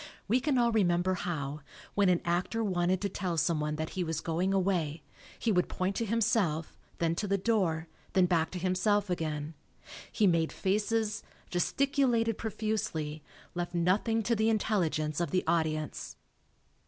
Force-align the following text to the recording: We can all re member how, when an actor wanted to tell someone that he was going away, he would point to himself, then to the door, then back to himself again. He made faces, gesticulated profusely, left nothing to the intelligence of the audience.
We 0.27 0.39
can 0.39 0.57
all 0.57 0.71
re 0.71 0.83
member 0.83 1.13
how, 1.13 1.59
when 1.93 2.09
an 2.09 2.21
actor 2.25 2.63
wanted 2.63 3.01
to 3.01 3.07
tell 3.09 3.37
someone 3.37 3.75
that 3.75 3.91
he 3.91 4.03
was 4.03 4.19
going 4.19 4.51
away, 4.51 5.03
he 5.37 5.51
would 5.51 5.69
point 5.69 5.95
to 5.97 6.05
himself, 6.07 6.75
then 6.97 7.13
to 7.13 7.27
the 7.27 7.37
door, 7.37 7.87
then 8.13 8.25
back 8.25 8.49
to 8.53 8.57
himself 8.57 9.11
again. 9.11 9.53
He 10.11 10.25
made 10.25 10.51
faces, 10.51 11.21
gesticulated 11.51 12.39
profusely, 12.39 13.21
left 13.53 13.75
nothing 13.75 14.23
to 14.23 14.35
the 14.35 14.49
intelligence 14.49 15.19
of 15.19 15.29
the 15.29 15.43
audience. 15.45 16.15